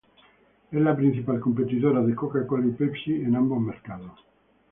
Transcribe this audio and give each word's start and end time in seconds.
Es 0.71 0.81
la 0.81 0.95
principal 0.95 1.39
competidora 1.39 2.01
de 2.01 2.15
Coca-Cola 2.15 2.65
y 2.65 2.71
Pepsi 2.71 3.11
en 3.21 3.35
ambos 3.35 3.61
mercados. 3.61 4.19